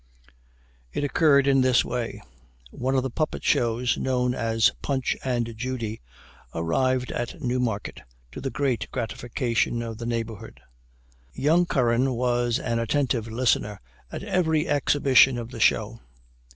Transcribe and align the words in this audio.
It 0.91 1.03
occurred 1.03 1.45
in 1.45 1.61
this 1.61 1.85
way: 1.85 2.23
One 2.71 2.95
of 2.95 3.03
the 3.03 3.11
puppet 3.11 3.43
shows 3.43 3.99
known 3.99 4.33
as 4.33 4.71
"Punch 4.81 5.15
and 5.23 5.55
Judy," 5.55 6.01
arrived 6.55 7.11
at 7.11 7.39
Newmarket, 7.39 8.01
to 8.31 8.41
the 8.41 8.49
great 8.49 8.87
gratification 8.91 9.83
of 9.83 9.99
the 9.99 10.07
neighborhood. 10.07 10.59
Young 11.33 11.67
Curran 11.67 12.15
was 12.15 12.57
an 12.57 12.79
attentive 12.79 13.27
listener 13.27 13.79
at 14.11 14.23
every 14.23 14.67
exhibition 14.67 15.37
of 15.37 15.51
the 15.51 15.59
show. 15.59 15.99